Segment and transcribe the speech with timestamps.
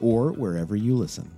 [0.00, 1.37] or wherever you listen.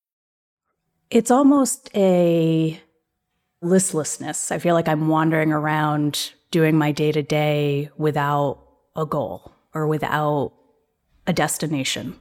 [1.11, 2.81] It's almost a
[3.61, 4.49] listlessness.
[4.49, 8.59] I feel like I'm wandering around doing my day to day without
[8.95, 10.53] a goal or without
[11.27, 12.17] a destination.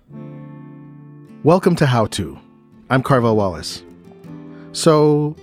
[1.44, 2.36] Welcome to How To.
[2.90, 3.84] I'm Carvell Wallace.
[4.72, 5.36] So,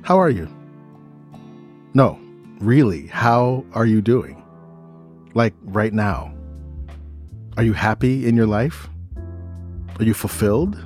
[0.00, 0.48] how are you?
[1.92, 2.18] No,
[2.60, 4.42] really, how are you doing?
[5.34, 6.32] Like right now?
[7.58, 8.88] Are you happy in your life?
[9.98, 10.82] Are you fulfilled?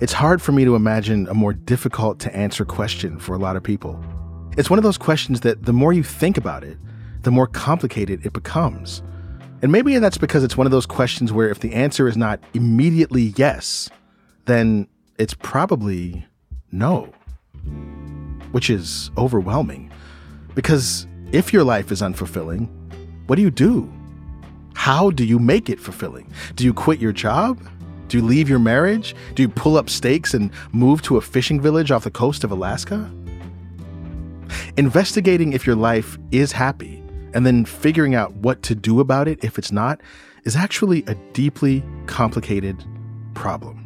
[0.00, 3.56] It's hard for me to imagine a more difficult to answer question for a lot
[3.56, 4.02] of people.
[4.56, 6.76] It's one of those questions that the more you think about it,
[7.22, 9.02] the more complicated it becomes.
[9.62, 12.40] And maybe that's because it's one of those questions where if the answer is not
[12.54, 13.90] immediately yes,
[14.44, 14.86] then
[15.18, 16.26] it's probably
[16.70, 17.12] no,
[18.52, 19.92] which is overwhelming.
[20.54, 22.68] Because if your life is unfulfilling,
[23.26, 23.92] what do you do?
[24.74, 26.32] How do you make it fulfilling?
[26.54, 27.60] Do you quit your job?
[28.08, 29.14] Do you leave your marriage?
[29.34, 32.50] Do you pull up stakes and move to a fishing village off the coast of
[32.50, 33.10] Alaska?
[34.78, 37.02] Investigating if your life is happy
[37.34, 40.00] and then figuring out what to do about it if it's not
[40.44, 42.82] is actually a deeply complicated
[43.34, 43.84] problem.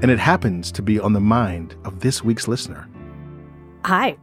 [0.00, 2.88] And it happens to be on the mind of this week's listener.
[3.84, 4.16] Hi,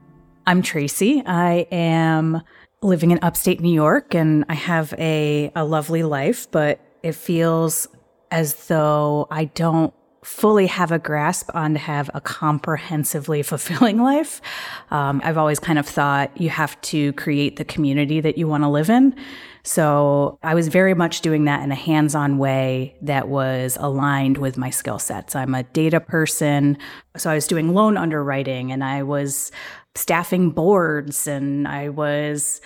[0.48, 1.22] I'm Tracy.
[1.26, 2.42] I am
[2.82, 7.88] living in upstate New York and I have a, a lovely life, but it feels
[8.34, 14.42] as though I don't fully have a grasp on to have a comprehensively fulfilling life.
[14.90, 18.64] Um, I've always kind of thought you have to create the community that you want
[18.64, 19.16] to live in.
[19.64, 24.40] So I was very much doing that in a hands on way that was aligned
[24.40, 25.36] with my skill sets.
[25.36, 26.80] I'm a data person.
[27.16, 29.52] So I was doing loan underwriting and I was
[29.94, 32.62] staffing boards and I was,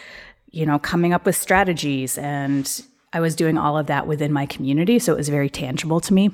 [0.50, 2.82] you know, coming up with strategies and
[3.18, 5.00] I was doing all of that within my community.
[5.00, 6.30] So it was very tangible to me.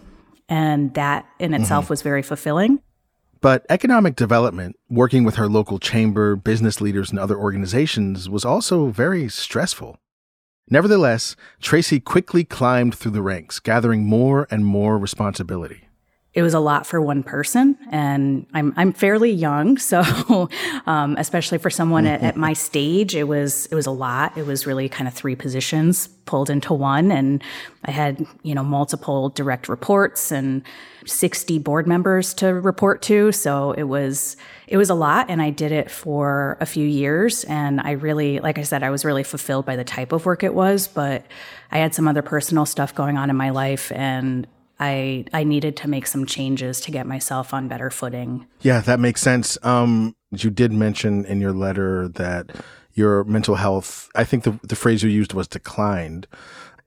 [0.50, 1.94] And that in itself mm-hmm.
[1.94, 2.82] was very fulfilling.
[3.40, 8.88] But economic development, working with her local chamber, business leaders, and other organizations, was also
[8.88, 9.98] very stressful.
[10.70, 15.88] Nevertheless, Tracy quickly climbed through the ranks, gathering more and more responsibility
[16.34, 20.50] it was a lot for one person and i'm i'm fairly young so
[20.86, 24.38] um, especially for someone at, at, my stage it was it was a lot.
[24.38, 27.44] It was really kind of three positions pulled into one and
[27.86, 30.64] i had you know multiple direct reports and
[31.06, 35.50] 60 board members to report to so it was it was a lot and i
[35.50, 39.24] did it for a few years and i really like i said i was really
[39.24, 41.26] fulfilled by the type of work it was but
[41.72, 44.48] i had some other personal stuff going on in my life and
[44.84, 48.46] I I needed to make some changes to get myself on better footing.
[48.62, 49.58] Yeah, that makes sense.
[49.64, 52.52] Um, you did mention in your letter that
[52.94, 56.28] your mental health, I think the the phrase you used was declined.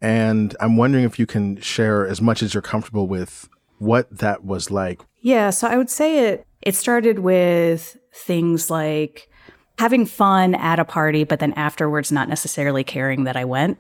[0.03, 3.49] And I'm wondering if you can share as much as you're comfortable with
[3.79, 5.01] what that was like.
[5.23, 9.31] Yeah, so I would say it it started with things like
[9.79, 13.79] having fun at a party, but then afterwards not necessarily caring that I went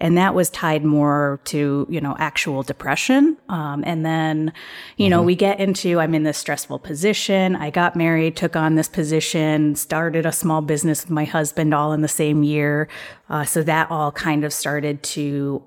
[0.00, 3.36] and that was tied more to you know actual depression.
[3.48, 4.52] Um, and then
[4.96, 5.10] you mm-hmm.
[5.10, 7.54] know we get into i'm in this stressful position.
[7.56, 11.92] I got married took on this position started a small business with my husband all
[11.92, 12.88] in the same year.
[13.28, 15.62] Uh, so that all kind of started to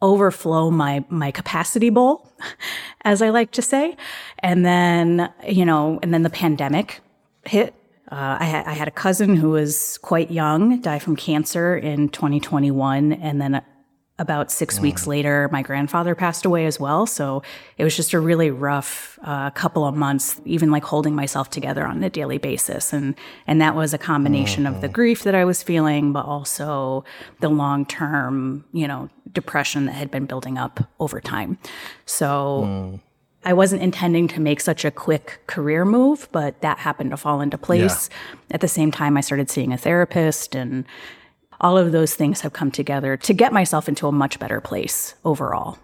[0.00, 2.30] overflow my my capacity bowl
[3.02, 3.96] as i like to say.
[4.38, 7.00] And then you know and then the pandemic
[7.44, 7.74] hit
[8.14, 12.08] uh, I, ha- I, had a cousin who was quite young, die from cancer in
[12.10, 13.60] 2021, and then
[14.20, 14.82] about six mm.
[14.82, 17.06] weeks later, my grandfather passed away as well.
[17.06, 17.42] So
[17.76, 21.84] it was just a really rough uh, couple of months, even like holding myself together
[21.84, 22.92] on a daily basis.
[22.92, 23.16] And,
[23.48, 24.76] and that was a combination mm-hmm.
[24.76, 24.94] of the mm-hmm.
[24.94, 27.04] grief that I was feeling, but also
[27.40, 31.58] the long term, you know, depression that had been building up over time.
[32.06, 33.00] So mm.
[33.44, 37.40] I wasn't intending to make such a quick career move, but that happened to fall
[37.40, 38.08] into place.
[38.10, 38.36] Yeah.
[38.52, 40.84] At the same time, I started seeing a therapist and
[41.60, 45.14] all of those things have come together to get myself into a much better place
[45.24, 45.78] overall.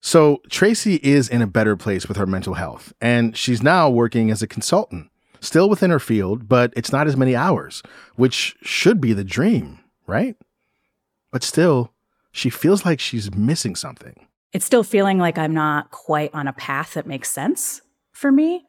[0.00, 4.30] So, Tracy is in a better place with her mental health, and she's now working
[4.30, 7.82] as a consultant, still within her field, but it's not as many hours,
[8.14, 10.36] which should be the dream, right?
[11.32, 11.92] But still,
[12.30, 14.27] she feels like she's missing something.
[14.52, 18.64] It's still feeling like I'm not quite on a path that makes sense for me.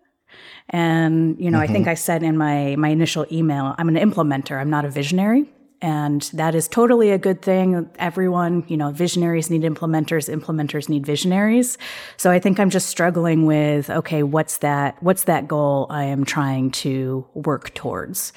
[0.70, 1.70] And, you know, mm-hmm.
[1.70, 4.90] I think I said in my my initial email, I'm an implementer, I'm not a
[4.90, 5.50] visionary.
[5.82, 7.90] And that is totally a good thing.
[7.98, 11.78] Everyone, you know, visionaries need implementers, implementers need visionaries.
[12.18, 16.26] So I think I'm just struggling with, okay, what's that, what's that goal I am
[16.26, 18.34] trying to work towards?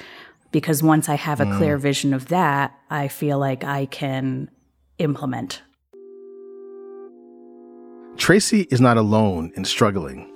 [0.52, 1.56] Because once I have a mm.
[1.56, 4.48] clear vision of that, I feel like I can
[4.98, 5.62] implement.
[8.22, 10.32] Tracy is not alone in struggling.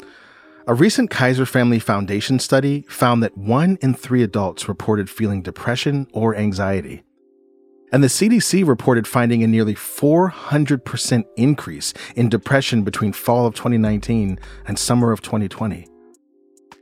[0.67, 6.09] A recent Kaiser Family Foundation study found that one in three adults reported feeling depression
[6.13, 7.05] or anxiety.
[7.93, 14.41] And the CDC reported finding a nearly 400% increase in depression between fall of 2019
[14.67, 15.87] and summer of 2020.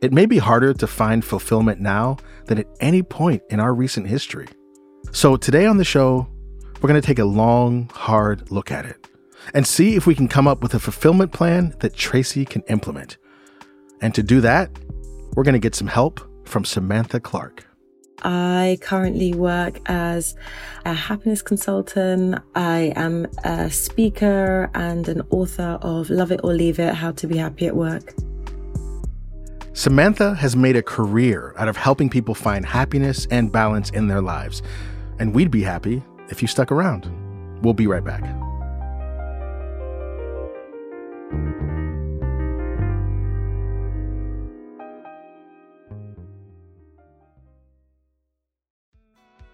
[0.01, 2.17] It may be harder to find fulfillment now
[2.47, 4.49] than at any point in our recent history.
[5.13, 6.27] So, today on the show,
[6.81, 9.07] we're going to take a long, hard look at it
[9.53, 13.19] and see if we can come up with a fulfillment plan that Tracy can implement.
[14.01, 14.71] And to do that,
[15.35, 17.67] we're going to get some help from Samantha Clarke.
[18.23, 20.35] I currently work as
[20.85, 22.41] a happiness consultant.
[22.55, 27.27] I am a speaker and an author of Love It or Leave It How to
[27.27, 28.15] Be Happy at Work.
[29.75, 34.23] Samantha has made a career out of helping people find happiness and balance in their
[34.23, 34.63] lives.
[35.19, 37.11] And we'd be happy if you stuck around.
[37.63, 38.44] We'll be right back.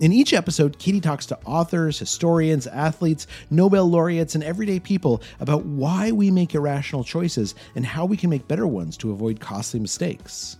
[0.00, 5.66] In each episode, Katie talks to authors, historians, athletes, Nobel laureates, and everyday people about
[5.66, 9.78] why we make irrational choices and how we can make better ones to avoid costly
[9.78, 10.56] mistakes.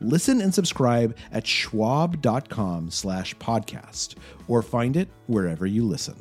[0.00, 4.16] Listen and subscribe at schwab.com slash podcast
[4.48, 6.16] or find it wherever you listen.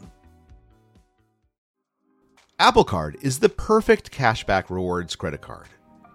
[2.60, 5.68] Apple Card is the perfect cashback rewards credit card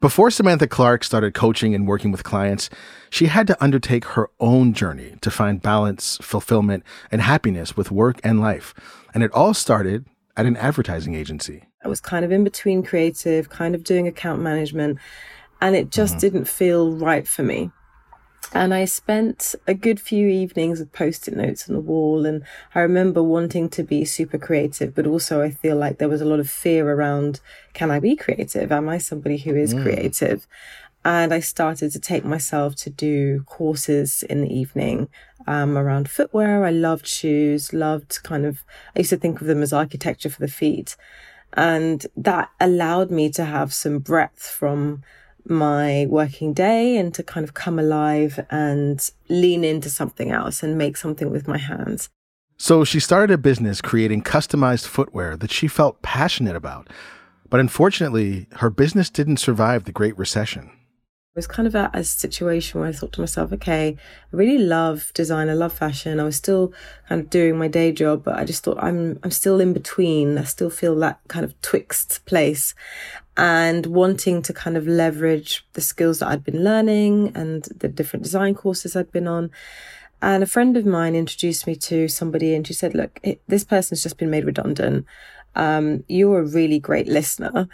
[0.00, 2.70] Before Samantha Clarke started coaching and working with clients,
[3.10, 8.20] she had to undertake her own journey to find balance, fulfillment, and happiness with work
[8.22, 8.74] and life.
[9.12, 11.64] And it all started at an advertising agency.
[11.84, 15.00] I was kind of in between creative, kind of doing account management,
[15.60, 16.20] and it just mm-hmm.
[16.20, 17.72] didn't feel right for me.
[18.52, 22.24] And I spent a good few evenings with post it notes on the wall.
[22.24, 22.42] And
[22.74, 26.26] I remember wanting to be super creative, but also I feel like there was a
[26.26, 27.40] lot of fear around
[27.74, 28.72] can I be creative?
[28.72, 29.82] Am I somebody who is mm.
[29.82, 30.46] creative?
[31.04, 35.08] And I started to take myself to do courses in the evening
[35.46, 36.64] um, around footwear.
[36.64, 38.64] I loved shoes, loved kind of,
[38.96, 40.96] I used to think of them as architecture for the feet.
[41.52, 45.02] And that allowed me to have some breadth from
[45.50, 50.78] my working day and to kind of come alive and lean into something else and
[50.78, 52.08] make something with my hands.
[52.56, 56.88] So she started a business creating customized footwear that she felt passionate about.
[57.50, 60.70] But unfortunately, her business didn't survive the Great Recession.
[61.38, 63.96] Was kind of a situation where I thought to myself, okay,
[64.32, 66.18] I really love design, I love fashion.
[66.18, 66.72] I was still
[67.08, 70.36] kind of doing my day job, but I just thought I'm I'm still in between.
[70.36, 72.74] I still feel that kind of twixt place
[73.36, 78.24] and wanting to kind of leverage the skills that I'd been learning and the different
[78.24, 79.52] design courses I'd been on.
[80.20, 83.62] And a friend of mine introduced me to somebody and she said, look, it, this
[83.62, 85.06] person's just been made redundant.
[85.54, 87.68] Um, you're a really great listener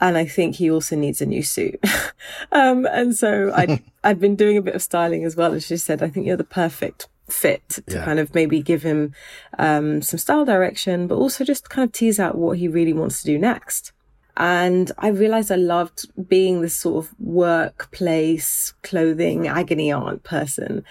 [0.00, 1.78] and I think he also needs a new suit.
[2.52, 5.52] um, and so I'd, I'd been doing a bit of styling as well.
[5.52, 8.04] And she said, I think you're the perfect fit to yeah.
[8.04, 9.14] kind of maybe give him
[9.58, 13.20] um, some style direction, but also just kind of tease out what he really wants
[13.20, 13.92] to do next.
[14.36, 20.84] And I realized I loved being this sort of workplace clothing agony aunt person.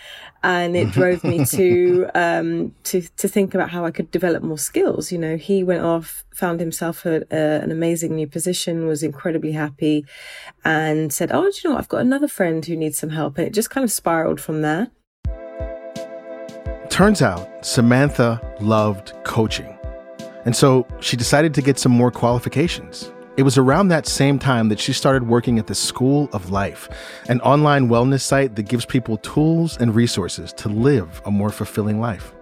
[0.43, 4.58] And it drove me to, um, to, to think about how I could develop more
[4.58, 5.12] skills.
[5.12, 9.51] You know, he went off, found himself a, a, an amazing new position, was incredibly
[9.51, 10.05] happy
[10.63, 11.79] and said, Oh, do you know what?
[11.79, 13.38] I've got another friend who needs some help.
[13.38, 14.91] And it just kind of spiraled from there.
[16.89, 19.77] Turns out Samantha loved coaching.
[20.46, 23.12] And so she decided to get some more qualifications.
[23.39, 26.89] It was around that same time that she started working at the School of Life,
[27.29, 32.01] an online wellness site that gives people tools and resources to live a more fulfilling
[32.01, 32.34] life.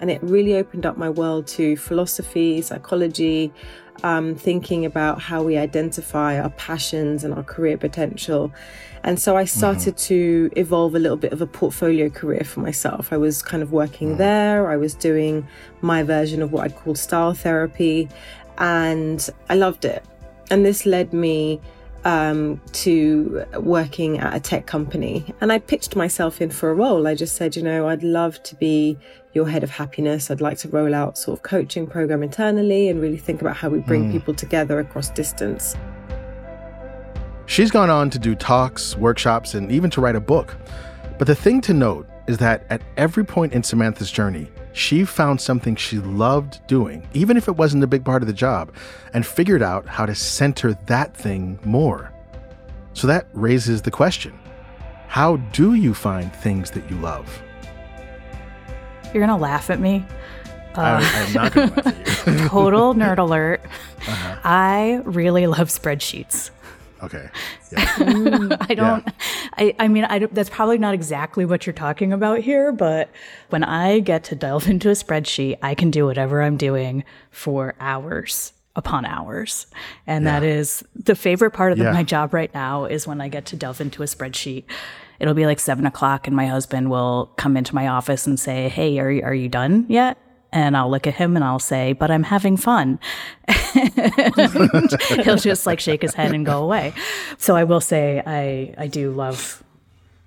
[0.00, 3.52] And it really opened up my world to philosophy, psychology,
[4.02, 8.50] um, thinking about how we identify our passions and our career potential.
[9.02, 10.06] And so I started mm-hmm.
[10.06, 13.12] to evolve a little bit of a portfolio career for myself.
[13.12, 14.16] I was kind of working mm.
[14.16, 15.46] there, I was doing
[15.82, 18.08] my version of what I'd call style therapy,
[18.56, 20.02] and I loved it.
[20.50, 21.60] And this led me
[22.04, 25.34] um, to working at a tech company.
[25.40, 27.06] And I pitched myself in for a role.
[27.06, 28.98] I just said, you know, I'd love to be
[29.32, 30.30] your head of happiness.
[30.30, 33.68] I'd like to roll out sort of coaching program internally and really think about how
[33.68, 34.12] we bring mm.
[34.12, 35.74] people together across distance.
[37.46, 40.56] She's gone on to do talks, workshops, and even to write a book.
[41.18, 45.40] But the thing to note is that at every point in Samantha's journey, she found
[45.40, 48.74] something she loved doing, even if it wasn't a big part of the job,
[49.14, 52.12] and figured out how to center that thing more.
[52.92, 54.38] So that raises the question
[55.06, 57.42] how do you find things that you love?
[59.04, 60.04] You're going to laugh at me.
[60.76, 62.48] Uh, I, am not going to laugh at you.
[62.48, 63.60] total nerd alert.
[64.08, 64.36] Uh-huh.
[64.42, 66.50] I really love spreadsheets.
[67.04, 67.28] Okay.
[67.72, 68.56] Yeah.
[68.60, 69.12] I don't, yeah.
[69.54, 73.10] I, I mean, I, that's probably not exactly what you're talking about here, but
[73.48, 77.74] when I get to delve into a spreadsheet, I can do whatever I'm doing for
[77.80, 79.66] hours upon hours.
[80.06, 80.38] And yeah.
[80.38, 83.46] that is the favorite part of the, my job right now is when I get
[83.46, 84.64] to delve into a spreadsheet.
[85.18, 88.68] It'll be like seven o'clock and my husband will come into my office and say,
[88.68, 90.18] Hey, are, are you done yet?
[90.54, 93.00] And I'll look at him and I'll say, but I'm having fun.
[95.24, 96.94] he'll just like shake his head and go away.
[97.38, 99.64] So I will say I, I do love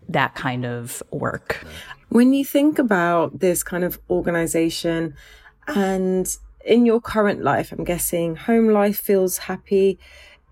[0.10, 1.66] that kind of work.
[2.10, 5.16] When you think about this kind of organization
[5.66, 9.98] and in your current life, I'm guessing home life feels happy.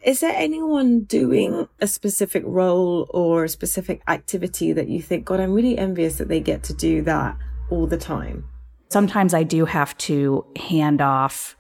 [0.01, 5.41] Is there anyone doing a specific role or a specific activity that you think, God,
[5.41, 7.37] I'm really envious that they get to do that
[7.69, 8.47] all the time?
[8.89, 11.55] Sometimes I do have to hand off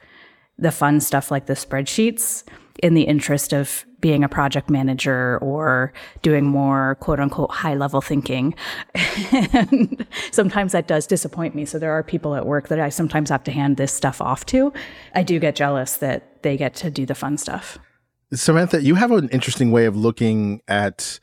[0.57, 2.43] the fun stuff like the spreadsheets
[2.83, 5.91] in the interest of being a project manager or
[6.21, 8.53] doing more quote unquote high level thinking.
[9.53, 11.65] and sometimes that does disappoint me.
[11.65, 14.45] So there are people at work that I sometimes have to hand this stuff off
[14.47, 14.71] to.
[15.13, 17.79] I do get jealous that they get to do the fun stuff.
[18.33, 21.19] Samantha, you have an interesting way of looking at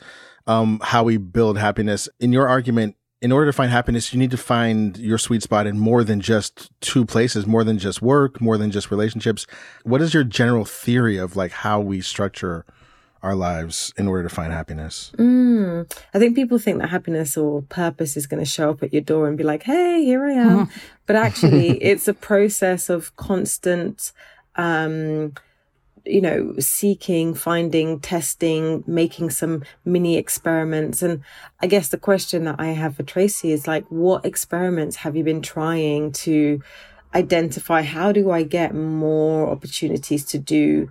[0.47, 2.09] um, how we build happiness.
[2.19, 5.69] In your argument, in order to find happiness, you need to find your sweet spot
[5.69, 9.47] in more than just two places, more than just work, more than just relationships.
[9.85, 12.67] What is your general theory of like how we structure
[13.23, 15.13] our lives in order to find happiness?
[15.17, 18.93] Mm, I think people think that happiness or purpose is going to show up at
[18.93, 20.69] your door and be like, hey, here I am.
[21.07, 24.11] but actually, it's a process of constant,
[24.57, 25.35] um,
[26.05, 31.03] you know, seeking, finding, testing, making some mini experiments.
[31.03, 31.23] And
[31.61, 35.25] I guess the question that I have for Tracy is like, what experiments have you
[35.25, 36.63] been trying to
[37.15, 37.83] identify?
[37.83, 40.91] How do I get more opportunities to do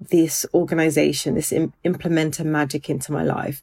[0.00, 3.62] this organization, this Im- implementer magic into my life?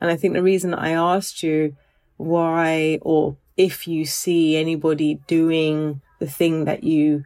[0.00, 1.76] And I think the reason I asked you
[2.16, 7.24] why or if you see anybody doing the thing that you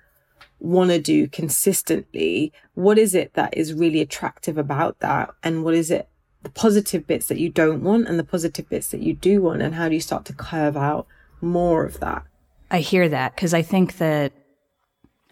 [0.65, 5.31] want to do consistently, what is it that is really attractive about that?
[5.43, 6.09] And what is it,
[6.43, 9.63] the positive bits that you don't want and the positive bits that you do want?
[9.63, 11.07] And how do you start to curve out
[11.41, 12.25] more of that?
[12.71, 14.33] I hear that because I think that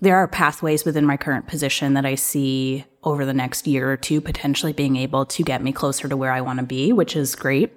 [0.01, 3.97] there are pathways within my current position that I see over the next year or
[3.97, 7.17] two potentially being able to get me closer to where I want to be, which
[7.17, 7.73] is great.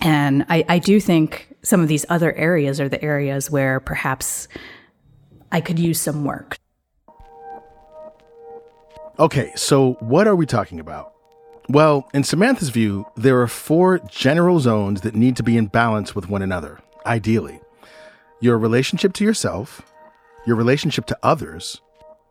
[0.00, 4.46] And I, I do think some of these other areas are the areas where perhaps
[5.50, 6.58] I could use some work.
[9.16, 11.12] Okay, so what are we talking about?
[11.68, 16.16] Well, in Samantha's view, there are four general zones that need to be in balance
[16.16, 17.60] with one another, ideally
[18.40, 19.80] your relationship to yourself,
[20.46, 21.80] your relationship to others,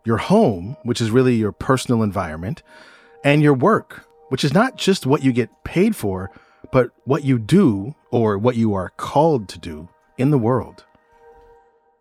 [0.05, 2.61] your home, which is really your personal environment,
[3.23, 6.29] and your work, which is not just what you get paid for,
[6.71, 9.87] but what you do or what you are called to do
[10.17, 10.83] in the world.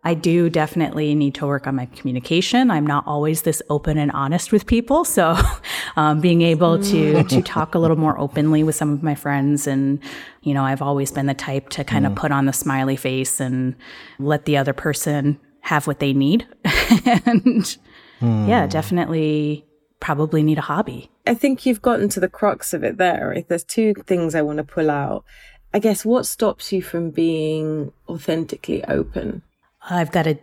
[0.05, 2.69] I do definitely need to work on my communication.
[2.69, 5.37] I'm not always this open and honest with people, so
[5.95, 9.65] um, being able to to talk a little more openly with some of my friends,
[9.65, 9.99] and
[10.41, 12.17] you know, I've always been the type to kind of mm.
[12.17, 13.75] put on the smiley face and
[14.19, 17.77] let the other person have what they need, and
[18.19, 18.47] mm.
[18.47, 19.65] yeah, definitely
[20.01, 21.09] probably need a hobby.
[21.25, 23.31] I think you've gotten to the crux of it there.
[23.31, 25.23] If there's two things I want to pull out,
[25.73, 29.43] I guess what stops you from being authentically open?
[29.89, 30.39] I've got a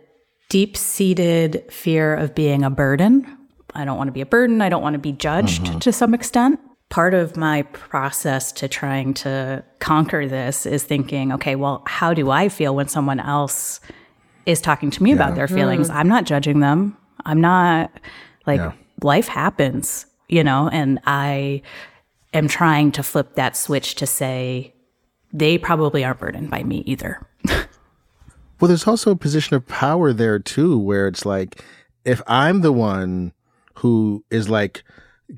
[0.49, 3.37] deep seated fear of being a burden.
[3.73, 4.61] I don't want to be a burden.
[4.61, 5.79] I don't want to be judged mm-hmm.
[5.79, 6.59] to some extent.
[6.89, 12.31] Part of my process to trying to conquer this is thinking, okay, well, how do
[12.31, 13.79] I feel when someone else
[14.45, 15.15] is talking to me yeah.
[15.15, 15.89] about their feelings?
[15.89, 15.95] Mm.
[15.95, 16.97] I'm not judging them.
[17.25, 17.91] I'm not
[18.45, 18.73] like yeah.
[19.01, 21.61] life happens, you know, and I
[22.33, 24.73] am trying to flip that switch to say
[25.31, 27.25] they probably aren't burdened by me either.
[28.61, 31.65] Well, there's also a position of power there too, where it's like,
[32.05, 33.33] if I'm the one
[33.75, 34.83] who is like,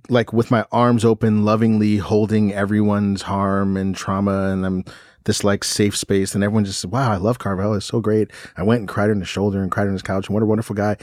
[0.09, 4.83] like with my arms open, lovingly holding everyone's harm and trauma, and I'm
[5.23, 7.77] this like safe space, and everyone just "Wow, I love Carvell.
[7.77, 10.27] It's so great." I went and cried on his shoulder and cried on his couch,
[10.27, 10.97] and what a wonderful guy.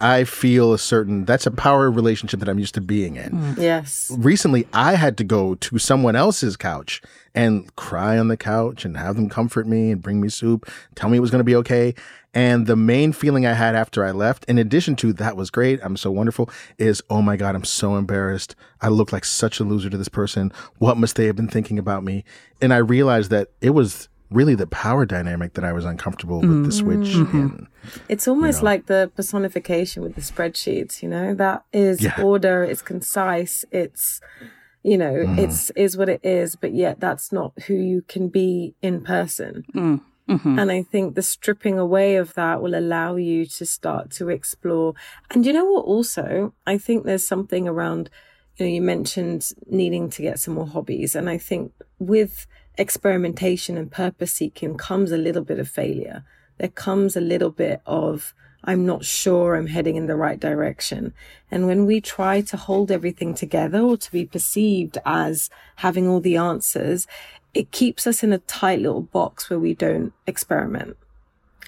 [0.00, 3.32] I feel a certain that's a power relationship that I'm used to being in.
[3.32, 3.58] Mm.
[3.58, 4.10] Yes.
[4.16, 7.02] Recently, I had to go to someone else's couch
[7.34, 11.08] and cry on the couch and have them comfort me and bring me soup, tell
[11.08, 11.94] me it was going to be okay.
[12.32, 15.80] And the main feeling I had after I left, in addition to that was great,
[15.82, 18.54] I'm so wonderful, is oh my God, I'm so embarrassed.
[18.80, 20.52] I look like such a loser to this person.
[20.78, 22.24] What must they have been thinking about me?
[22.60, 26.64] And I realized that it was really the power dynamic that I was uncomfortable with
[26.64, 27.36] the switch mm-hmm.
[27.36, 27.68] in.
[28.08, 28.70] It's almost you know.
[28.70, 32.20] like the personification with the spreadsheets, you know, that is yeah.
[32.22, 34.20] order, it's concise, it's
[34.82, 35.38] you know, mm.
[35.38, 39.64] it's is what it is, but yet that's not who you can be in person.
[39.74, 40.00] Mm.
[40.28, 40.58] Mm-hmm.
[40.58, 44.94] And I think the stripping away of that will allow you to start to explore.
[45.30, 45.84] And you know what?
[45.84, 48.10] Also, I think there's something around,
[48.56, 51.16] you know, you mentioned needing to get some more hobbies.
[51.16, 52.46] And I think with
[52.80, 56.24] experimentation and purpose seeking comes a little bit of failure.
[56.58, 61.12] There comes a little bit of, I'm not sure I'm heading in the right direction.
[61.50, 66.20] And when we try to hold everything together or to be perceived as having all
[66.20, 67.06] the answers,
[67.52, 70.96] it keeps us in a tight little box where we don't experiment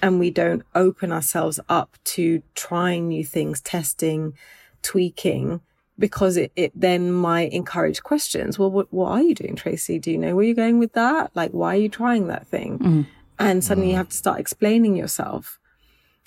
[0.01, 4.33] and we don't open ourselves up to trying new things, testing,
[4.81, 5.61] tweaking
[5.99, 8.57] because it, it then might encourage questions.
[8.57, 9.99] Well, what, what are you doing, Tracy?
[9.99, 11.31] Do you know where you're going with that?
[11.35, 12.79] Like, why are you trying that thing?
[12.79, 13.05] Mm.
[13.39, 13.91] And suddenly mm.
[13.91, 15.59] you have to start explaining yourself.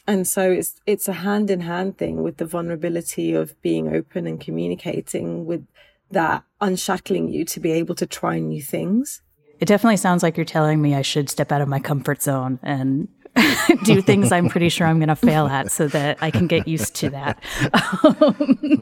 [0.07, 4.27] And so it's, it's a hand in hand thing with the vulnerability of being open
[4.27, 5.67] and communicating with
[6.13, 9.23] that unshackling you to be able to try new things.
[9.59, 12.61] It definitely sounds like you're telling me I should step out of my comfort zone
[12.63, 13.09] and
[13.85, 16.67] do things I'm pretty sure I'm going to fail at so that I can get
[16.67, 17.43] used to that.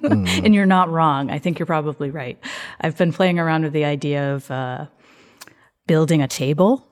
[0.45, 1.31] And you're not wrong.
[1.31, 2.39] I think you're probably right.
[2.81, 4.87] I've been playing around with the idea of uh,
[5.87, 6.87] building a table,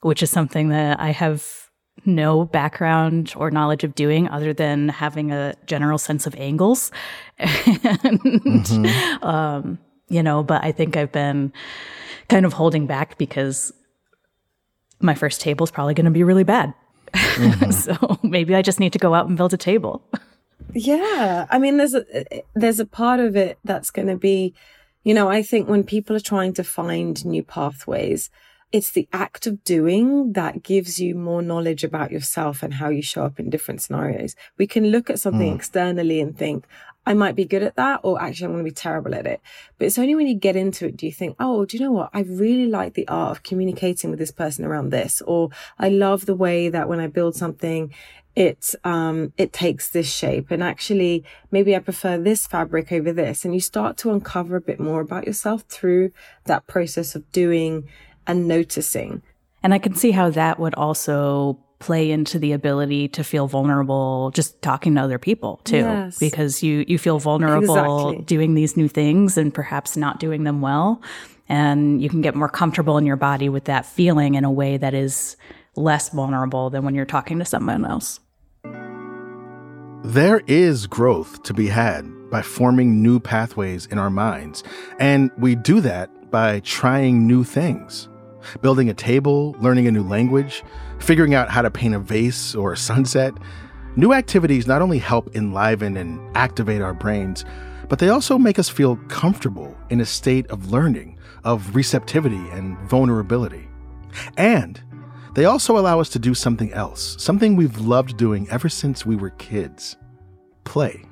[0.00, 1.64] which is something that I have
[2.04, 6.90] no background or knowledge of doing other than having a general sense of angles.
[7.38, 9.24] and, mm-hmm.
[9.24, 11.52] um, you know, but I think I've been
[12.28, 13.72] kind of holding back because
[15.00, 16.74] my first table is probably going to be really bad.
[17.14, 17.70] Mm-hmm.
[17.70, 20.02] so maybe I just need to go out and build a table.
[20.72, 21.46] Yeah.
[21.50, 22.04] I mean, there's a,
[22.54, 24.54] there's a part of it that's going to be,
[25.04, 28.30] you know, I think when people are trying to find new pathways,
[28.74, 33.02] it's the act of doing that gives you more knowledge about yourself and how you
[33.02, 34.34] show up in different scenarios.
[34.58, 35.54] We can look at something mm.
[35.54, 36.66] externally and think,
[37.06, 39.40] I might be good at that, or actually I'm going to be terrible at it.
[39.78, 41.92] But it's only when you get into it do you think, oh, do you know
[41.92, 42.10] what?
[42.12, 46.26] I really like the art of communicating with this person around this, or I love
[46.26, 47.94] the way that when I build something,
[48.34, 53.44] it um it takes this shape and actually maybe i prefer this fabric over this
[53.44, 56.10] and you start to uncover a bit more about yourself through
[56.46, 57.88] that process of doing
[58.26, 59.22] and noticing
[59.62, 64.30] and i can see how that would also play into the ability to feel vulnerable
[64.34, 66.18] just talking to other people too Yes.
[66.18, 68.24] because you you feel vulnerable Exactly.
[68.24, 71.02] doing these new things and perhaps not doing them well
[71.48, 74.78] and you can get more comfortable in your body with that feeling in a way
[74.78, 75.36] that is
[75.76, 78.20] less vulnerable than when you're talking to someone else
[80.04, 84.62] There is growth to be had by forming new pathways in our minds,
[84.98, 88.08] and we do that by trying new things.
[88.62, 90.62] Building a table, learning a new language,
[90.98, 93.34] figuring out how to paint a vase or a sunset.
[93.96, 97.44] New activities not only help enliven and activate our brains,
[97.88, 102.78] but they also make us feel comfortable in a state of learning, of receptivity and
[102.88, 103.68] vulnerability.
[104.36, 104.80] And
[105.34, 109.16] they also allow us to do something else, something we've loved doing ever since we
[109.16, 109.96] were kids
[110.64, 111.04] play.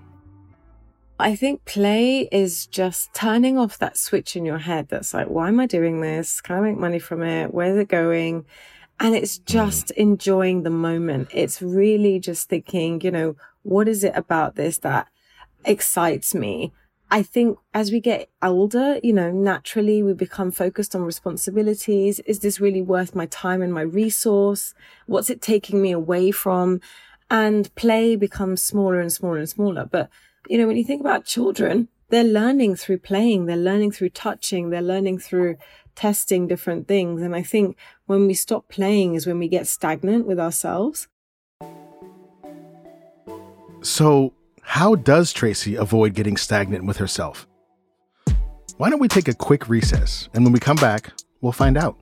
[1.23, 5.47] I think play is just turning off that switch in your head that's like, why
[5.47, 6.41] am I doing this?
[6.41, 7.55] Can I make money from it?
[7.55, 8.45] Where's it going?
[8.99, 9.45] And it's mm.
[9.45, 11.29] just enjoying the moment.
[11.33, 15.07] It's really just thinking, you know, what is it about this that
[15.65, 16.73] excites me?
[17.09, 22.19] I think as we get older, you know, naturally we become focused on responsibilities.
[22.21, 24.75] Is this really worth my time and my resource?
[25.07, 26.81] What's it taking me away from?
[27.31, 29.85] And play becomes smaller and smaller and smaller.
[29.85, 30.11] But,
[30.49, 34.71] you know, when you think about children, they're learning through playing, they're learning through touching,
[34.71, 35.57] they're learning through
[35.95, 37.23] testing different things.
[37.23, 37.77] And I think
[38.07, 41.09] when we stop playing is when we get stagnant with ourselves.
[43.83, 47.49] So, how does Tracy avoid getting stagnant with herself?
[48.77, 52.02] Why don't we take a quick recess, and when we come back, we'll find out.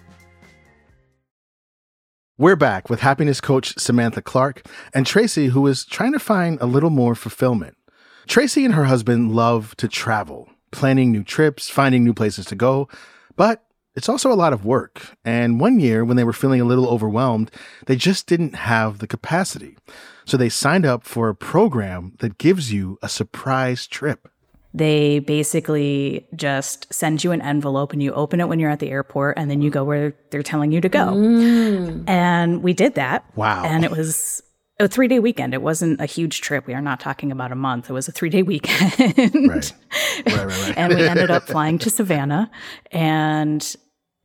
[2.41, 6.65] We're back with happiness coach Samantha Clarke and Tracy, who is trying to find a
[6.65, 7.77] little more fulfillment.
[8.25, 12.89] Tracy and her husband love to travel, planning new trips, finding new places to go,
[13.35, 15.15] but it's also a lot of work.
[15.23, 17.51] And one year, when they were feeling a little overwhelmed,
[17.85, 19.77] they just didn't have the capacity.
[20.25, 24.27] So they signed up for a program that gives you a surprise trip.
[24.73, 28.89] They basically just send you an envelope and you open it when you're at the
[28.89, 31.07] airport and then you go where they're telling you to go.
[31.07, 32.07] Mm.
[32.07, 33.25] And we did that.
[33.35, 33.63] Wow.
[33.65, 34.41] And it was
[34.79, 35.53] a three day weekend.
[35.53, 36.67] It wasn't a huge trip.
[36.67, 37.89] We are not talking about a month.
[37.89, 39.47] It was a three day weekend.
[39.47, 39.73] Right.
[40.25, 40.73] Right, right, right.
[40.77, 42.51] and we ended up flying to Savannah
[42.91, 43.75] and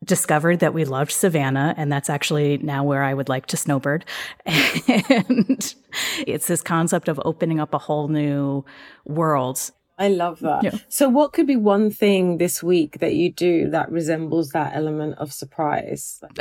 [0.04, 1.74] discovered that we loved Savannah.
[1.76, 4.04] And that's actually now where I would like to snowbird.
[4.88, 5.74] And
[6.26, 8.64] it's this concept of opening up a whole new
[9.06, 9.70] world.
[9.98, 10.62] I love that.
[10.62, 10.70] Yeah.
[10.88, 15.16] So, what could be one thing this week that you do that resembles that element
[15.18, 16.22] of surprise?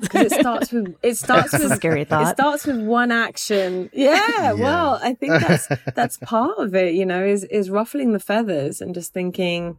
[0.00, 3.90] Because it starts with it starts That's a with scary It starts with one action.
[3.92, 6.94] Yeah, well, I think that's that's part of it.
[6.94, 9.76] You know, is is ruffling the feathers and just thinking,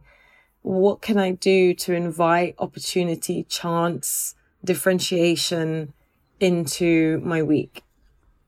[0.62, 4.34] what can I do to invite opportunity, chance,
[4.64, 5.94] differentiation
[6.38, 7.82] into my week?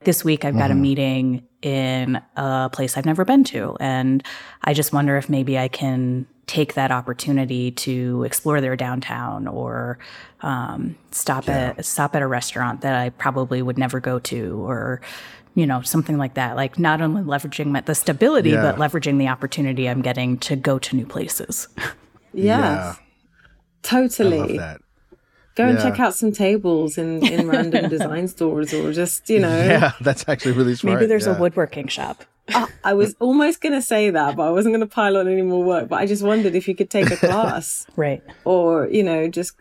[0.01, 0.81] This week, I've got a mm-hmm.
[0.81, 3.75] meeting in a place I've never been to.
[3.79, 4.23] And
[4.63, 9.97] I just wonder if maybe I can take that opportunity to explore their downtown or
[10.41, 14.99] um, stop at stop at a restaurant that I probably would never go to or
[15.55, 18.61] you know something like that like not only leveraging the stability Yeah.
[18.63, 21.67] but leveraging the opportunity i'm getting to go to new places
[22.33, 23.01] Yes, I
[23.83, 24.39] totally.
[24.39, 24.81] love that.
[25.55, 25.83] Go and Yeah.
[25.89, 29.55] check out some tables in, in random design stores or just, you know.
[29.55, 30.95] Yeah, that's actually really smart.
[30.99, 31.37] maybe there's yeah.
[31.37, 32.25] a woodworking shop
[32.83, 35.41] I was almost going to say that, but I wasn't going to pile on any
[35.41, 35.87] more work.
[35.89, 39.55] But I just wondered if you could take a class right or, you know, just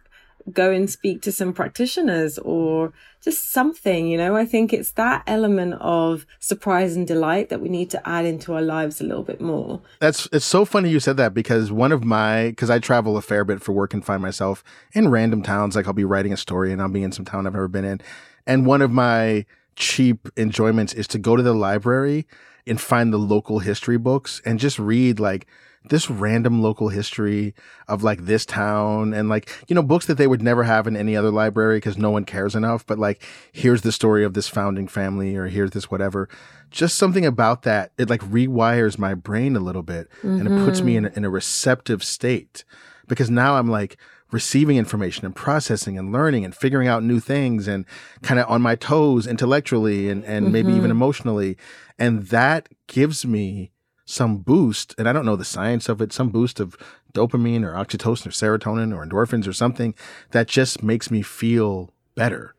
[0.50, 4.36] go and speak to some practitioners or just something, you know.
[4.36, 8.54] I think it's that element of surprise and delight that we need to add into
[8.54, 9.80] our lives a little bit more.
[10.00, 13.22] That's it's so funny you said that because one of my because I travel a
[13.22, 15.76] fair bit for work and find myself in random towns.
[15.76, 17.84] Like I'll be writing a story and I'll be in some town I've never been
[17.84, 18.00] in,
[18.46, 22.26] and one of my cheap enjoyments is to go to the library
[22.66, 25.46] and find the local history books and just read like
[25.88, 27.54] this random local history
[27.88, 30.96] of like this town and like, you know, books that they would never have in
[30.96, 32.86] any other library because no one cares enough.
[32.86, 36.28] But like, here's the story of this founding family or here's this whatever.
[36.70, 37.92] Just something about that.
[37.98, 40.40] It like rewires my brain a little bit mm-hmm.
[40.40, 42.64] and it puts me in a, in a receptive state
[43.08, 43.96] because now I'm like,
[44.30, 47.84] receiving information and processing and learning and figuring out new things and
[48.22, 50.52] kind of on my toes intellectually and, and mm-hmm.
[50.52, 50.92] maybe even mm-hmm.
[50.92, 51.56] emotionally.
[51.98, 53.72] And that gives me
[54.04, 56.76] some boost, and I don't know the science of it, some boost of
[57.14, 59.94] dopamine or oxytocin or serotonin or endorphins or something
[60.30, 62.54] that just makes me feel better.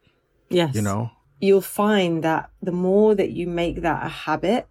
[0.49, 0.75] Yes.
[0.75, 1.11] You know?
[1.39, 4.67] You'll find that the more that you make that a habit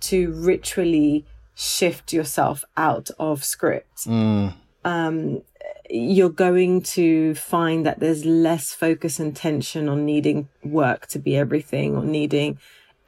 [0.00, 4.54] to ritually shift yourself out of script, mm.
[4.84, 5.42] um,
[5.90, 11.36] you're going to find that there's less focus and tension on needing work to be
[11.36, 12.58] everything or needing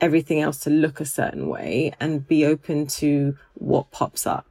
[0.01, 4.47] everything else to look a certain way and be open to what pops up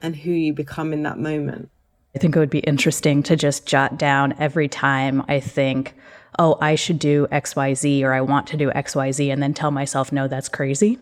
[0.00, 1.70] and who you become in that moment.
[2.14, 5.94] I think it would be interesting to just jot down every time I think,
[6.38, 10.10] oh, I should do XYZ or I want to do XYZ, and then tell myself,
[10.10, 10.98] no, that's crazy.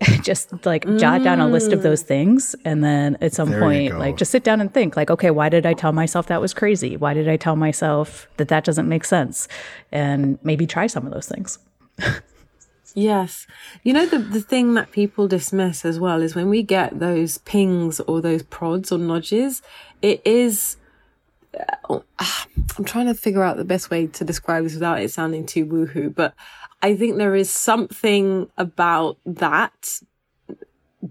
[0.22, 0.98] just like mm.
[0.98, 2.06] jot down a list of those mm.
[2.06, 5.30] things and then at some there point like just sit down and think like okay
[5.30, 8.62] why did i tell myself that was crazy why did i tell myself that that
[8.62, 9.48] doesn't make sense
[9.92, 11.58] and maybe try some of those things
[12.96, 13.46] Yes.
[13.82, 17.36] You know, the, the thing that people dismiss as well is when we get those
[17.36, 19.60] pings or those prods or nudges,
[20.00, 20.78] it is.
[21.88, 25.44] Uh, I'm trying to figure out the best way to describe this without it sounding
[25.44, 26.34] too woohoo, but
[26.82, 30.00] I think there is something about that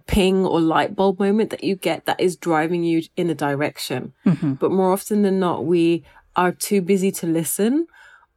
[0.08, 4.14] ping or light bulb moment that you get that is driving you in a direction.
[4.26, 4.54] Mm-hmm.
[4.54, 6.04] But more often than not, we
[6.36, 7.88] are too busy to listen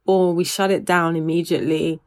[0.05, 1.99] or we shut it down immediately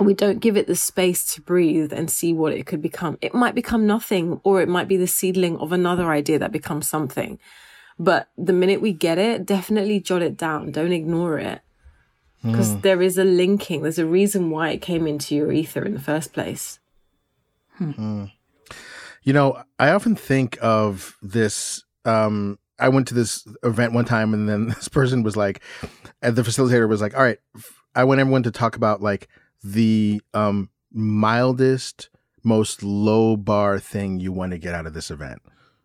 [0.00, 3.18] we don't give it the space to breathe and see what it could become.
[3.20, 6.88] It might become nothing, or it might be the seedling of another idea that becomes
[6.88, 7.38] something.
[7.98, 10.70] But the minute we get it, definitely jot it down.
[10.70, 11.60] Don't ignore it.
[12.44, 12.82] Because mm.
[12.82, 16.00] there is a linking, there's a reason why it came into your ether in the
[16.00, 16.78] first place.
[17.72, 17.90] Hmm.
[17.90, 18.32] Mm.
[19.24, 21.82] You know, I often think of this.
[22.04, 25.60] Um, I went to this event one time, and then this person was like,
[26.22, 27.38] and the facilitator was like, All right,
[27.96, 29.28] I want everyone to talk about like
[29.62, 32.10] the um, mildest,
[32.44, 35.40] most low bar thing you want to get out of this event?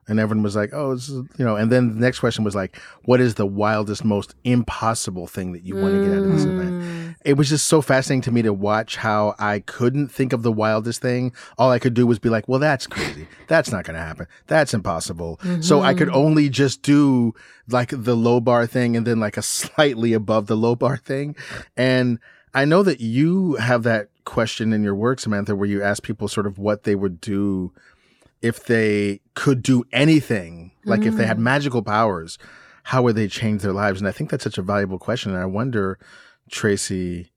[0.07, 2.77] And everyone was like, oh, is, you know, and then the next question was like,
[3.05, 6.43] what is the wildest, most impossible thing that you want to get out of this
[6.43, 6.71] event?
[6.71, 7.15] Mm.
[7.23, 10.51] It was just so fascinating to me to watch how I couldn't think of the
[10.51, 11.31] wildest thing.
[11.57, 13.27] All I could do was be like, well, that's crazy.
[13.47, 14.27] That's not going to happen.
[14.47, 15.39] That's impossible.
[15.41, 15.61] Mm-hmm.
[15.61, 16.17] So I could mm-hmm.
[16.17, 17.33] only just do
[17.69, 21.37] like the low bar thing and then like a slightly above the low bar thing.
[21.77, 22.19] And
[22.53, 26.27] I know that you have that question in your work, Samantha, where you ask people
[26.27, 27.73] sort of what they would do
[28.41, 31.07] if they could do anything, like mm.
[31.07, 31.43] if they had mm.
[31.43, 32.37] magical powers,
[32.83, 34.01] how would they change their lives?
[34.01, 35.31] And I think that's such a valuable question.
[35.31, 35.97] And I wonder,
[36.51, 37.31] Tracy,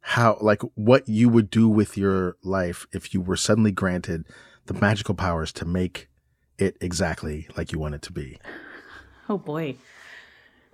[0.00, 4.24] how, like, what you would do with your life if you were suddenly granted
[4.66, 6.08] the magical powers to make
[6.58, 8.38] it exactly like you want it to be.
[9.28, 9.76] Oh boy.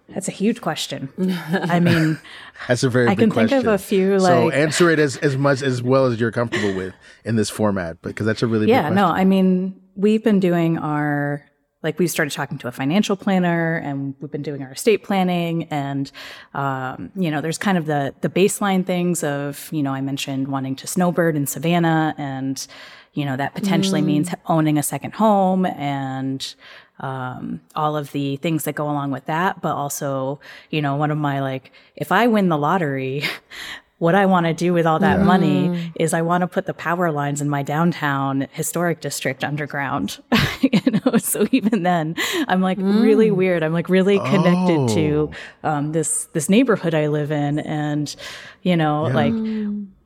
[0.09, 1.11] That's a huge question.
[1.51, 2.18] I mean,
[2.68, 3.09] that's a very.
[3.09, 3.49] I can question.
[3.49, 4.18] think of a few.
[4.18, 6.94] Like, so answer it as, as much as well as you're comfortable with
[7.25, 8.88] in this format, because that's a really big yeah.
[8.88, 11.44] no, I mean, we've been doing our
[11.83, 15.64] like we started talking to a financial planner, and we've been doing our estate planning,
[15.64, 16.11] and
[16.55, 20.49] um, you know, there's kind of the the baseline things of you know, I mentioned
[20.49, 22.66] wanting to snowbird in Savannah, and
[23.12, 24.07] you know that potentially mm.
[24.07, 26.55] means owning a second home and
[27.01, 29.61] um, all of the things that go along with that.
[29.61, 33.25] But also, you know, one of my like, if I win the lottery,
[33.99, 35.25] what I want to do with all that yeah.
[35.25, 40.23] money is I want to put the power lines in my downtown historic district underground.
[40.61, 42.15] you know, so even then,
[42.47, 43.03] I'm like mm.
[43.03, 43.63] really weird.
[43.63, 44.89] I'm like really connected oh.
[44.89, 45.31] to
[45.65, 48.15] um, this this neighborhood I live in, and
[48.63, 49.15] you know, yeah.
[49.15, 49.35] like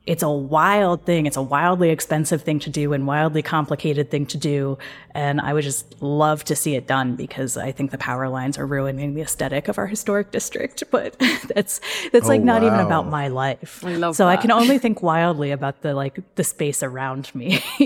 [0.05, 1.25] it's a wild thing.
[1.25, 4.77] It's a wildly expensive thing to do and wildly complicated thing to do.
[5.11, 8.57] And I would just love to see it done because I think the power lines
[8.57, 10.83] are ruining the aesthetic of our historic district.
[10.93, 11.17] But
[11.55, 12.67] that's that's oh, like not wow.
[12.67, 13.83] even about my life.
[13.83, 14.37] I love so that.
[14.37, 17.57] I can only think wildly about the like the space around me.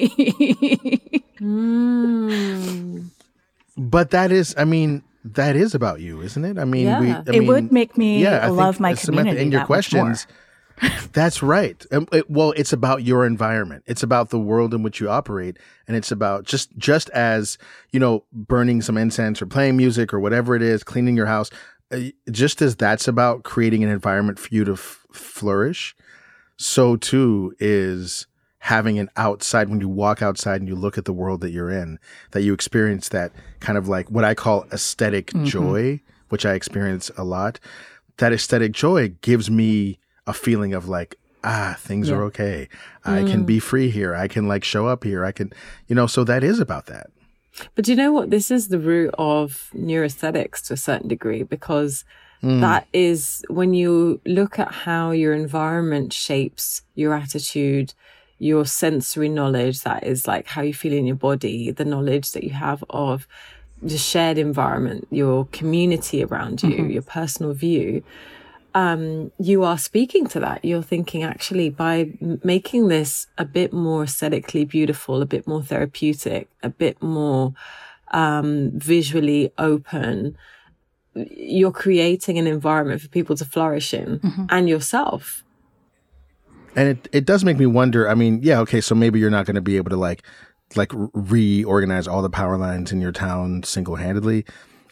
[1.39, 3.05] mm.
[3.77, 6.57] But that is, I mean, that is about you, isn't it?
[6.57, 6.99] I mean, Yeah.
[6.99, 9.45] we, I it mean, would make me yeah, I love my uh, Samantha, community.
[9.45, 10.15] in your that much more.
[11.13, 11.83] That's right.
[11.91, 13.83] It- well, it's about your environment.
[13.87, 17.57] It's about the world in which you operate, and it's about just just as
[17.91, 21.49] you know, burning some incense or playing music or whatever it is, cleaning your house.
[21.91, 21.99] uh,
[22.31, 25.95] Just as that's about creating an environment for you to f- flourish,
[26.57, 28.27] so too is
[28.59, 31.69] having an outside when you walk outside and you look at the world that you're
[31.71, 31.97] in
[32.31, 37.09] that you experience that kind of like what i call esthetic joy which i experience
[37.17, 37.59] a lot
[38.17, 42.67] that aesthetic joy gives me a feeling of like ah things are okay.
[43.05, 43.45] I can mm.
[43.45, 44.13] be free here.
[44.13, 45.25] I can like show up here.
[45.25, 45.51] I can
[45.87, 47.09] you know so that is about that.
[47.75, 48.29] But do you know what?
[48.29, 52.05] This is the root of neuroaesthetics to a certain degree because
[52.43, 52.61] mm.
[52.61, 57.93] that is when you look at how your environment shapes your attitude,
[58.39, 62.43] your sensory knowledge, that is like how you feel in your body, the knowledge that
[62.43, 63.27] you have of
[63.81, 66.89] the shared environment, your community around you, mm-hmm.
[66.89, 68.03] your personal view.
[68.73, 70.63] Um, you are speaking to that.
[70.63, 72.11] You're thinking actually by
[72.43, 77.53] making this a bit more aesthetically beautiful, a bit more therapeutic, a bit more
[78.11, 80.37] um, visually open,
[81.15, 85.43] you're creating an environment for people to flourish in and yourself.
[86.75, 89.45] and it, it does make me wonder i mean yeah okay so maybe you're not
[89.45, 90.23] going to be able to like
[90.75, 94.45] like reorganize all the power lines in your town single-handedly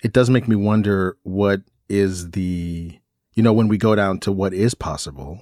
[0.04, 2.98] it does make me wonder what is the
[3.36, 5.40] you know when we go down to what is possible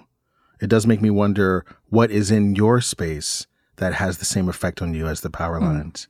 [0.62, 4.82] it does make me wonder what is in your space that has the same effect
[4.82, 5.66] on you as the power hmm.
[5.66, 6.08] lines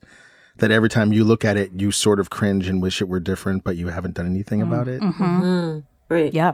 [0.56, 3.20] that every time you look at it you sort of cringe and wish it were
[3.20, 4.72] different but you haven't done anything hmm.
[4.72, 5.22] about it mm-hmm.
[5.22, 5.78] Mm-hmm.
[6.08, 6.32] Right.
[6.32, 6.52] Yeah.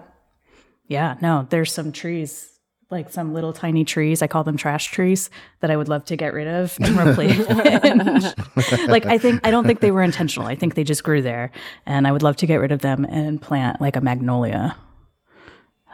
[0.89, 1.17] Yeah.
[1.21, 2.51] No, there's some trees,
[2.91, 4.23] like some little tiny trees.
[4.23, 7.39] I call them trash trees that I would love to get rid of and replace.
[8.89, 10.49] like, I think, I don't think they were intentional.
[10.49, 11.51] I think they just grew there.
[11.87, 14.77] And I would love to get rid of them and plant like a magnolia.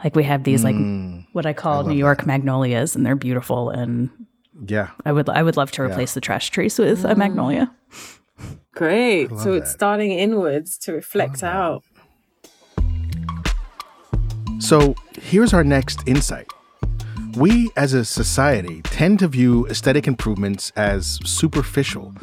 [0.03, 1.25] Like, we have these, like, mm.
[1.33, 3.69] what I call New York magnolias, and they're beautiful.
[3.69, 4.09] And
[4.65, 7.17] yeah I would, I would love to replace the trash trees with a mm.
[7.17, 7.73] magnolia.
[8.73, 9.29] Great.
[9.39, 11.83] So it's starting inwards to reflect out.
[14.59, 16.51] So here's our next insight.
[17.35, 22.13] We as a society tend to view aesthetic improvements as superficial,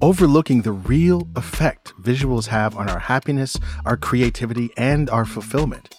[0.00, 5.95] overlooking the real effect visuals have on our happiness, our creativity, and our fulfillment.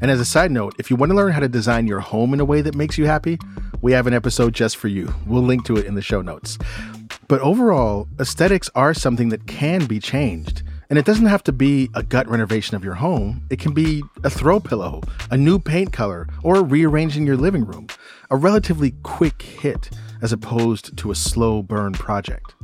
[0.00, 2.32] And as a side note, if you want to learn how to design your home
[2.32, 3.38] in a way that makes you happy,
[3.82, 5.12] we have an episode just for you.
[5.26, 6.58] We'll link to it in the show notes.
[7.28, 10.62] But overall, aesthetics are something that can be changed.
[10.88, 13.46] And it doesn't have to be a gut renovation of your home.
[13.50, 17.86] It can be a throw pillow, a new paint color, or rearranging your living room.
[18.30, 19.90] A relatively quick hit
[20.22, 22.54] as opposed to a slow burn project.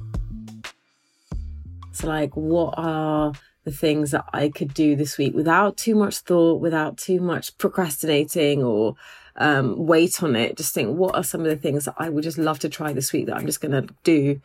[1.93, 3.33] So, like, what are
[3.67, 7.59] the things that I could do this week without too much thought, without too much
[7.59, 8.95] procrastinating or
[9.35, 10.57] um, weight on it?
[10.57, 12.93] Just think, what are some of the things that I would just love to try
[12.93, 14.41] this week that I'm just going to do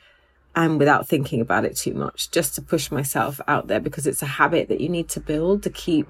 [0.55, 3.79] and without thinking about it too much, just to push myself out there?
[3.79, 6.09] Because it's a habit that you need to build to keep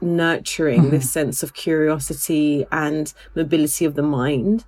[0.00, 4.64] nurturing this sense of curiosity and mobility of the mind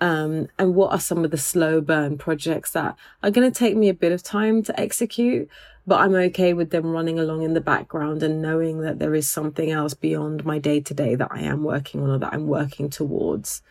[0.00, 3.76] um, and what are some of the slow burn projects that are going to take
[3.76, 5.48] me a bit of time to execute,
[5.86, 9.28] but I'm okay with them running along in the background and knowing that there is
[9.28, 12.46] something else beyond my day to day that I am working on or that I'm
[12.46, 13.62] working towards.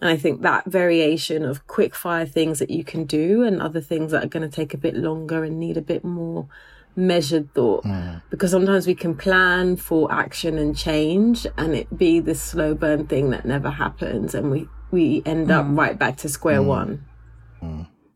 [0.00, 3.80] And I think that variation of quick fire things that you can do and other
[3.80, 6.48] things that are going to take a bit longer and need a bit more
[6.96, 7.84] measured thought.
[7.84, 8.22] Mm.
[8.30, 13.06] Because sometimes we can plan for action and change and it be this slow burn
[13.06, 15.78] thing that never happens and we we end up mm.
[15.78, 16.66] right back to square mm.
[16.66, 17.04] one.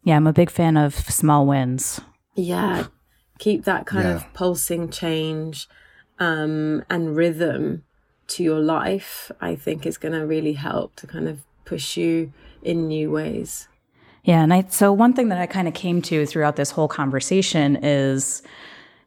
[0.03, 2.01] Yeah, I'm a big fan of small wins.
[2.35, 2.87] yeah
[3.39, 4.17] keep that kind Yeah.
[4.17, 5.69] of pulsing change
[6.19, 7.83] um and rhythm
[8.29, 12.33] to your life i think is going to really help to kind of push you
[12.62, 13.69] in new ways
[14.27, 16.89] Yeah, and I so one thing that I kind of came to throughout this whole
[16.89, 18.43] conversation is,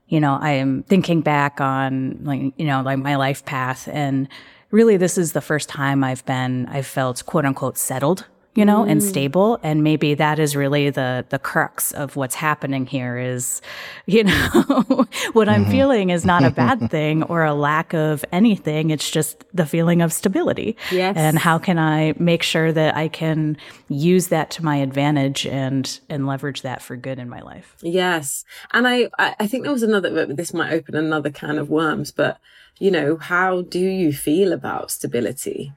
[0.07, 4.29] you know, I am thinking back on like you know like my life path, and
[4.71, 8.83] really this is the first time I've been I've felt quote unquote settled, you know,
[8.83, 13.61] and stable, and maybe that is really the the crux of what's happening here is,
[14.05, 18.89] you know, what I'm feeling is not a bad thing or a lack of anything.
[18.89, 20.75] It's just the feeling of stability.
[20.91, 21.15] Yes.
[21.15, 23.57] And how can I make sure that I can
[23.87, 27.75] use that to my advantage and and leverage that for good in my life?
[27.81, 28.45] Yes.
[28.71, 32.11] And I, I I think there was another, this might open another can of worms,
[32.11, 32.39] but
[32.79, 35.73] you know, how do you feel about stability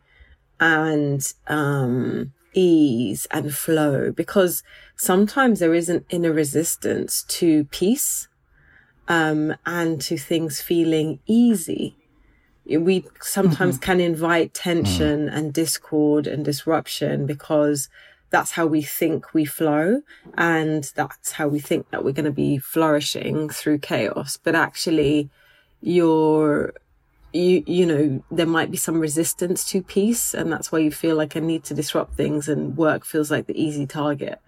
[0.59, 4.13] and, um, ease and flow?
[4.13, 4.63] Because
[4.97, 8.29] sometimes there is an inner resistance to peace.
[9.09, 11.97] um, and to things feeling easy.
[12.65, 13.85] We sometimes mm-hmm.
[13.85, 15.35] can invite tension mm.
[15.35, 17.89] and discord and disruption because
[18.31, 20.03] that's how we think we flow
[20.39, 24.39] and that's how we think that we're going to be flourishing through chaos.
[24.43, 25.29] But actually,
[25.81, 26.73] you're
[27.33, 31.17] you you know there might be some resistance to peace and that's why you feel
[31.17, 34.39] like i need to disrupt things and work feels like the easy target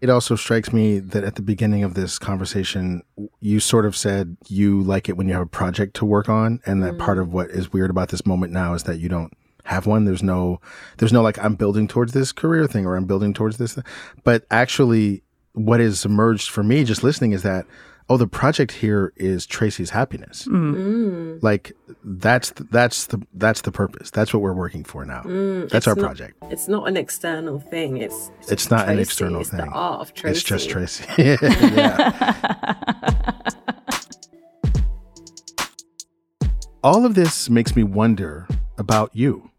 [0.00, 3.02] it also strikes me that at the beginning of this conversation,
[3.40, 6.60] you sort of said you like it when you have a project to work on,
[6.64, 6.98] and that mm.
[6.98, 9.32] part of what is weird about this moment now is that you don't
[9.64, 10.04] have one.
[10.04, 10.60] There's no,
[10.98, 13.74] there's no like I'm building towards this career thing or I'm building towards this.
[13.74, 13.84] Thing.
[14.22, 15.22] But actually,
[15.52, 17.66] what has emerged for me just listening is that
[18.08, 20.46] oh, the project here is Tracy's happiness.
[20.46, 20.74] Mm.
[20.74, 21.42] mm.
[21.42, 21.72] Like
[22.04, 24.10] that's the, that's the that's the purpose.
[24.10, 25.22] That's what we're working for now.
[25.22, 26.34] Mm, that's our not, project.
[26.50, 27.98] It's not an external thing.
[27.98, 28.92] It's it's, it's not Tracy.
[28.92, 29.60] an external it's thing.
[29.60, 30.32] The art of Tracy.
[30.32, 31.04] It's just Tracy.
[36.84, 38.46] All of this makes me wonder
[38.78, 39.50] about you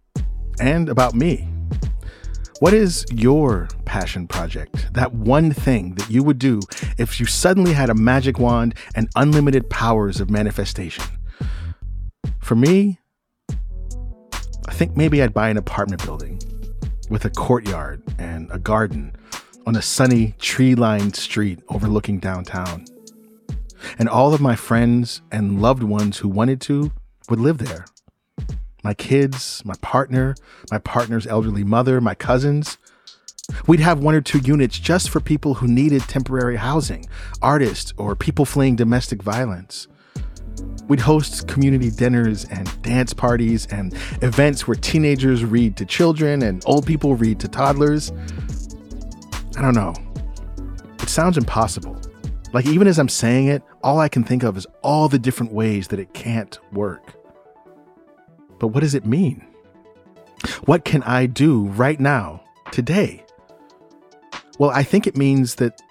[0.59, 1.48] and about me.
[2.59, 4.93] What is your passion project?
[4.93, 6.59] That one thing that you would do
[6.97, 11.05] if you suddenly had a magic wand and unlimited powers of manifestation?
[12.41, 12.99] For me,
[14.67, 16.37] I think maybe I'd buy an apartment building
[17.09, 19.15] with a courtyard and a garden
[19.65, 22.83] on a sunny, tree lined street overlooking downtown.
[23.97, 26.91] And all of my friends and loved ones who wanted to
[27.29, 27.85] would live there
[28.83, 30.35] my kids, my partner,
[30.71, 32.77] my partner's elderly mother, my cousins.
[33.67, 37.05] We'd have one or two units just for people who needed temporary housing,
[37.41, 39.87] artists, or people fleeing domestic violence.
[40.87, 46.63] We'd host community dinners and dance parties and events where teenagers read to children and
[46.65, 48.11] old people read to toddlers.
[49.57, 49.93] I don't know.
[51.01, 51.99] It sounds impossible.
[52.53, 55.53] Like, even as I'm saying it, all I can think of is all the different
[55.53, 57.18] ways that it can't work.
[58.59, 59.45] But what does it mean?
[60.65, 63.25] What can I do right now, today?
[64.57, 65.81] Well, I think it means that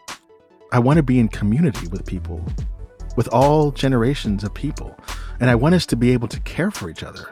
[0.72, 2.44] I want to be in community with people,
[3.16, 4.96] with all generations of people,
[5.40, 7.30] and I want us to be able to care for each other.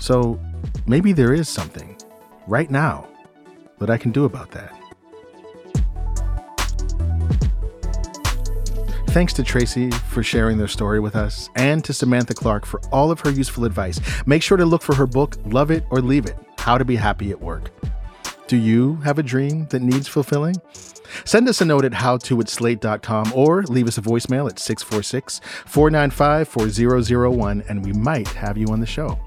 [0.00, 0.40] So
[0.86, 1.96] maybe there is something
[2.46, 3.08] right now
[3.78, 4.77] that I can do about that.
[9.18, 13.10] Thanks to Tracy for sharing their story with us and to Samantha Clarke for all
[13.10, 13.98] of her useful advice.
[14.26, 16.94] Make sure to look for her book, Love It or Leave It How to Be
[16.94, 17.72] Happy at Work.
[18.46, 20.54] Do you have a dream that needs fulfilling?
[21.24, 25.40] Send us a note at howto at slate.com or leave us a voicemail at 646
[25.66, 29.18] 495 4001 and we might have you on the show.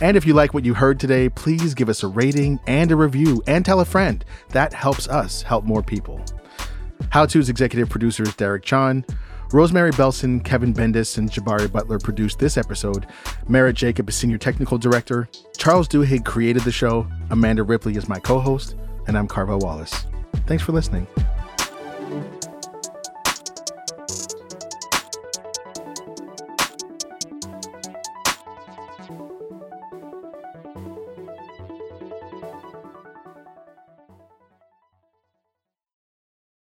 [0.00, 2.96] And if you like what you heard today, please give us a rating and a
[2.96, 4.24] review and tell a friend.
[4.50, 6.24] That helps us help more people.
[7.10, 9.04] How To's executive producers Derek John,
[9.52, 13.06] Rosemary Belson, Kevin Bendis, and Jabari Butler produced this episode.
[13.48, 15.28] Merritt Jacob is senior technical director.
[15.56, 17.06] Charles Duhigg created the show.
[17.30, 18.76] Amanda Ripley is my co host.
[19.06, 20.04] And I'm Carvell Wallace.
[20.46, 21.06] Thanks for listening.